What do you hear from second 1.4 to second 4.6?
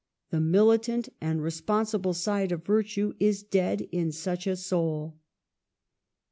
respon sible side of virtue is dead in such a